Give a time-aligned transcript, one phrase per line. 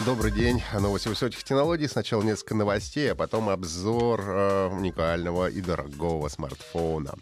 [0.00, 0.60] Добрый день.
[0.72, 1.86] Новости высоких технологий.
[1.86, 7.14] Сначала несколько новостей, а потом обзор э, уникального и дорогого смартфона.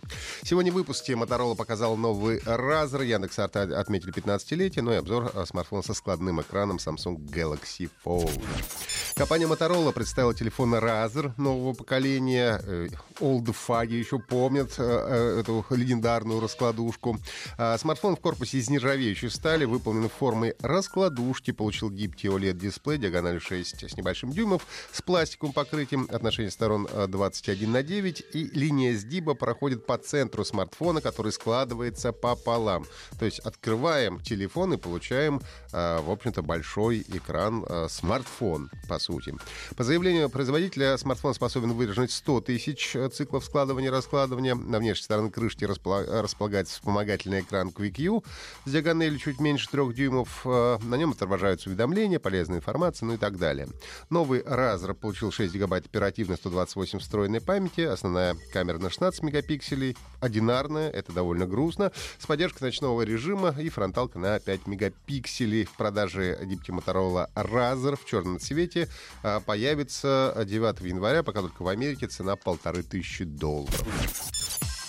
[0.43, 3.05] Сегодня в выпуске Motorola показал новый Razer.
[3.05, 8.43] Яндекс.Арт отметили 15-летие, ну и обзор э, смартфона со складным экраном Samsung Galaxy Fold.
[9.15, 12.59] Компания Motorola представила телефон Razer нового поколения.
[12.65, 12.89] Э,
[13.21, 17.19] Олдфаги еще помнят э, э, эту легендарную раскладушку.
[17.59, 22.31] А смартфон в корпусе из нержавеющей стали, выполнен форме раскладушки, получил гибкий
[22.63, 28.45] OLED-дисплей диагональю 6 с небольшим дюймов, с пластиковым покрытием, отношение сторон 21 на 9, и
[28.53, 32.87] линия сгиба проходит по центру смартфона, который складывается пополам.
[33.19, 35.41] То есть открываем телефон и получаем,
[35.73, 39.35] в общем-то, большой экран смартфон, по сути.
[39.77, 44.55] По заявлению производителя, смартфон способен выдержать 100 тысяч циклов складывания и раскладывания.
[44.55, 48.25] На внешней стороне крышки располагается вспомогательный экран Quick U
[48.65, 50.43] с диагональю чуть меньше 3 дюймов.
[50.45, 52.21] Э, на нем отображаются уведомления,
[52.53, 53.69] полезная информация, ну и так далее.
[54.11, 60.91] Новый Razer получил 6 гигабайт оперативной 128 встроенной памяти, основная камера на 16 мегапикселей, одинарная,
[60.91, 65.65] это довольно грустно, с поддержкой ночного режима и фронталка на 5 мегапикселей.
[65.65, 68.89] В продаже дипти Motorola Razer в черном цвете
[69.23, 74.42] а, появится 9 января, пока только в Америке цена полторы тысячи долларов.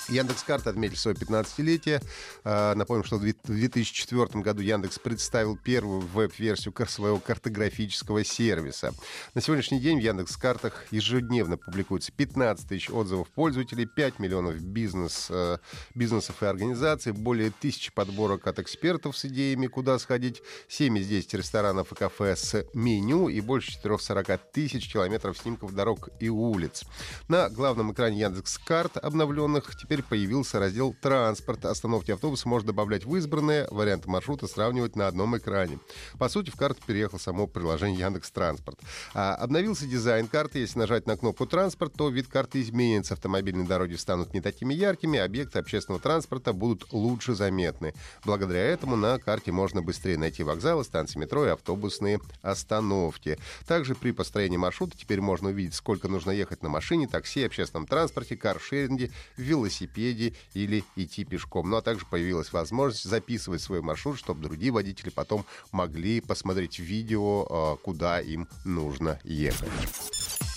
[0.10, 2.04] Яндекс.Карта отметил свое 15-летие.
[2.44, 8.94] А, напомним, что в 2004 году Яндекс представил первую веб-версию своего картографического сервиса.
[9.34, 15.58] На сегодняшний день в Яндекс.Картах ежедневно публикуется 15 тысяч отзывов пользователей, 5 миллионов бизнес, э,
[15.96, 21.34] бизнесов и организаций, более тысячи подборок от экспертов с идеями, куда сходить, 7 из 10
[21.36, 26.84] ресторанов и кафе с меню и больше 440 тысяч километров снимков дорог и улиц.
[27.28, 31.66] На главном экране Яндекс.Карт обновленных теперь теперь появился раздел «Транспорт».
[31.66, 35.80] Остановки автобуса можно добавлять в избранные, варианты маршрута сравнивать на одном экране.
[36.18, 38.80] По сути, в карту переехал само приложение Яндекс Транспорт.
[39.14, 40.60] А, обновился дизайн карты.
[40.60, 43.14] Если нажать на кнопку «Транспорт», то вид карты изменится.
[43.14, 47.94] Автомобильные дороги станут не такими яркими, объекты общественного транспорта будут лучше заметны.
[48.26, 53.38] Благодаря этому на карте можно быстрее найти вокзалы, станции метро и автобусные остановки.
[53.68, 58.36] Также при построении маршрута теперь можно увидеть, сколько нужно ехать на машине, такси, общественном транспорте,
[58.36, 61.70] каршеринге, велосипеде велосипеде или идти пешком.
[61.70, 67.46] Ну а также появилась возможность записывать свой маршрут, чтобы другие водители потом могли посмотреть видео,
[67.50, 69.70] а, куда им нужно ехать.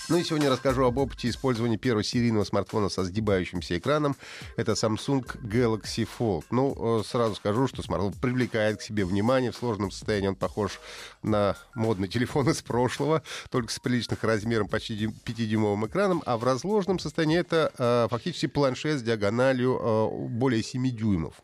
[0.09, 4.15] Ну и сегодня расскажу об опыте использования первого серийного смартфона со сгибающимся экраном.
[4.57, 6.45] Это Samsung Galaxy Fold.
[6.53, 9.51] Ну, э, сразу скажу, что смартфон привлекает к себе внимание.
[9.51, 10.79] В сложном состоянии он похож
[11.25, 17.01] на модный телефон из прошлого, только с приличных размером почти 5-дюймовым экраном, а в разложенном
[17.01, 21.35] состоянии это э, фактически планшет с диагональю э, более 7 дюймов.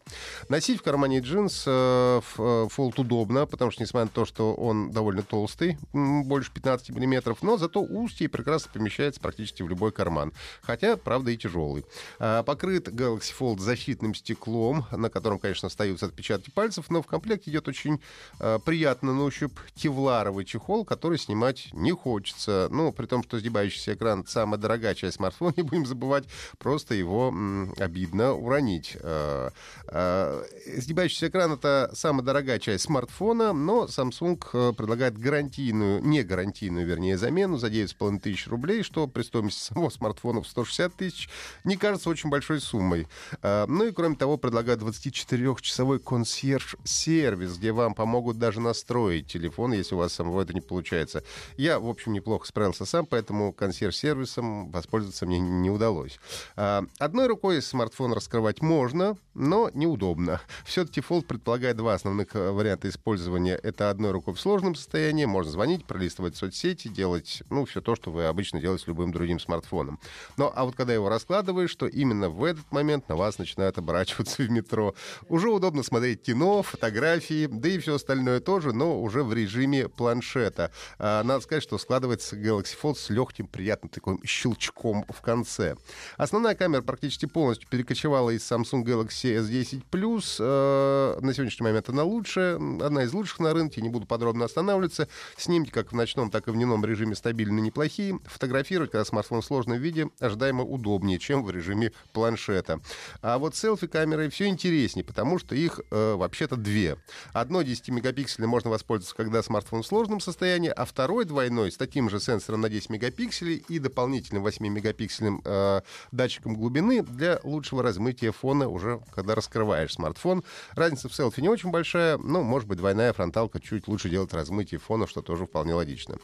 [0.49, 5.23] Носить в кармане джинс э, Fold удобно, потому что, несмотря на то, что он довольно
[5.23, 10.33] толстый, больше 15 миллиметров, но зато узкий и прекрасно прекрасно помещается практически в любой карман.
[10.61, 11.87] Хотя, правда, и тяжелый.
[12.19, 17.51] А, покрыт Galaxy Fold защитным стеклом, на котором, конечно, остаются отпечатки пальцев, но в комплекте
[17.51, 17.99] идет очень
[18.39, 22.69] а, приятно на ощупь кевларовый чехол, который снимать не хочется.
[22.71, 26.25] Ну, при том, что сгибающийся экран— самая дорогая часть смартфона, не будем забывать,
[26.59, 28.99] просто его м, обидно уронить.
[29.01, 29.51] А,
[29.87, 30.45] а,
[30.77, 37.17] сгибающийся экран— это самая дорогая часть смартфона, но Samsung э, предлагает гарантийную, не гарантийную, вернее,
[37.17, 41.29] замену за 9,5 тысяч тысяч рублей, что при стоимости самого смартфона в 160 тысяч
[41.65, 43.07] не кажется очень большой суммой.
[43.43, 49.95] А, ну и кроме того, предлагают 24-часовой консьерж-сервис, где вам помогут даже настроить телефон, если
[49.95, 51.23] у вас самого это не получается.
[51.57, 56.19] Я, в общем, неплохо справился сам, поэтому консьерж-сервисом воспользоваться мне не удалось.
[56.57, 60.41] А, одной рукой смартфон раскрывать можно, но неудобно.
[60.65, 63.55] Все-таки Fold предполагает два основных э, варианта использования.
[63.55, 68.11] Это одной рукой в сложном состоянии, можно звонить, пролистывать соцсети, делать, ну, все то, что
[68.11, 70.01] вы обычно делать с любым другим смартфоном.
[70.37, 74.43] Но а вот когда его раскладываешь, то именно в этот момент на вас начинают оборачиваться
[74.43, 74.95] в метро.
[75.29, 80.73] Уже удобно смотреть кино, фотографии, да и все остальное тоже, но уже в режиме планшета.
[80.99, 85.77] А, надо сказать, что складывается Galaxy Fold с легким, приятным таким щелчком в конце.
[86.17, 90.37] Основная камера практически полностью перекочевала из Samsung Galaxy S10 Plus.
[90.41, 95.09] А, на сегодняшний момент она лучшая, одна из лучших на рынке, не буду подробно останавливаться.
[95.37, 98.19] Снимки как в ночном, так и в дневном режиме стабильно неплохие.
[98.25, 102.81] Фотографировать, когда смартфон в сложном виде, ожидаемо удобнее, чем в режиме планшета.
[103.21, 106.97] А вот селфи-камерой все интереснее, потому что их э, вообще-то две.
[107.33, 112.21] Одно 10-мегапиксельное можно воспользоваться, когда смартфон в сложном состоянии, а второй двойной с таким же
[112.21, 115.81] сенсором на 10 мегапикселей и дополнительным 8-мегапиксельным э,
[116.13, 120.45] датчиком глубины для лучшего размытия фона уже когда раскрываешь смартфон.
[120.73, 124.81] Разница в селфи не очень большая, но, может быть, двойная фронталка чуть лучше делает размытие
[124.81, 126.19] фона, что тоже вполне логично.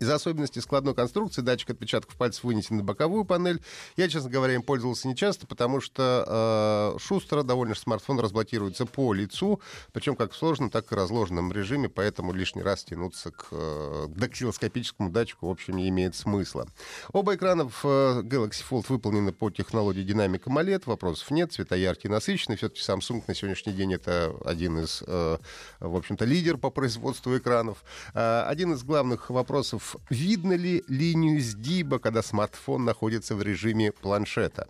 [0.00, 3.60] Из особенностей складной конструкции датчик отпечатков пальцев вынесен на боковую панель.
[3.96, 9.12] Я, честно говоря, им пользовался не часто, потому что э, шустро довольно смартфон разблокируется по
[9.12, 9.60] лицу,
[9.92, 15.10] причем как в сложном, так и разложенном режиме, поэтому лишний раз тянуться к э, дактилоскопическому
[15.10, 16.66] датчику, в общем, не имеет смысла.
[17.12, 22.10] Оба экрана в э, Galaxy Fold выполнены по технологии динамика AMOLED, вопросов нет, цвета яркие,
[22.10, 22.56] насыщенные.
[22.56, 25.38] Все-таки Samsung на сегодняшний день это один из, э,
[25.80, 27.84] в общем-то, лидер по производству экранов.
[28.14, 34.68] Э, один из главных вопросов видно ли линию сгиба, когда смартфон находится в режиме планшета.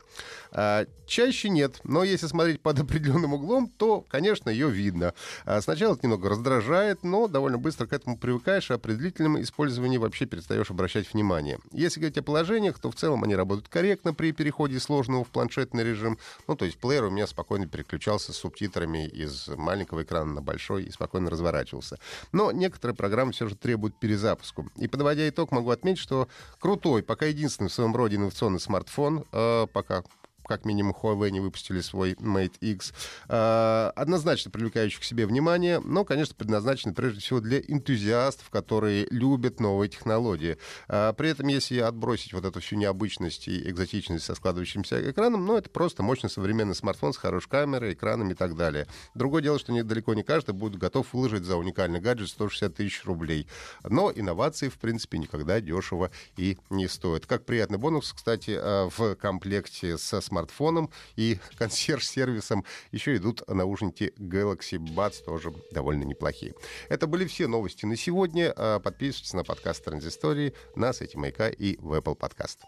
[0.52, 5.14] А, чаще нет, но если смотреть под определенным углом, то, конечно, ее видно.
[5.44, 9.98] А, сначала это немного раздражает, но довольно быстро к этому привыкаешь, и при длительном использовании
[9.98, 11.58] вообще перестаешь обращать внимание.
[11.72, 15.84] Если говорить о положениях, то в целом они работают корректно при переходе сложного в планшетный
[15.84, 16.18] режим.
[16.46, 20.84] Ну, то есть плеер у меня спокойно переключался с субтитрами из маленького экрана на большой
[20.84, 21.98] и спокойно разворачивался.
[22.32, 24.70] Но некоторые программы все же требуют перезапуску.
[24.76, 26.28] И под подводя итог, могу отметить, что
[26.58, 30.02] крутой, пока единственный в своем роде инновационный смартфон, э, пока
[30.46, 32.92] как минимум Huawei не выпустили свой Mate X,
[33.28, 39.60] э, однозначно привлекающий к себе внимание, но, конечно, предназначены прежде всего для энтузиастов, которые любят
[39.60, 40.58] новые технологии.
[40.88, 45.56] Э, при этом, если отбросить вот эту всю необычность и экзотичность со складывающимся экраном, ну,
[45.56, 48.86] это просто мощный современный смартфон с хорошей камерой, экранами и так далее.
[49.14, 53.46] Другое дело, что далеко не каждый будет готов выложить за уникальный гаджет 160 тысяч рублей.
[53.82, 57.26] Но инновации, в принципе, никогда дешево и не стоят.
[57.26, 64.12] Как приятный бонус, кстати, э, в комплекте со смартфоном смартфоном и консьерж-сервисом еще идут наушники
[64.18, 66.54] Galaxy Buds, тоже довольно неплохие.
[66.88, 68.52] Это были все новости на сегодня.
[68.56, 72.58] А, подписывайтесь на подкаст Транзистории на сайте Маяка и в Apple Podcast.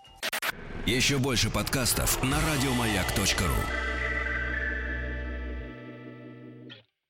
[0.87, 3.96] Еще больше подкастов на радиомаяк.ру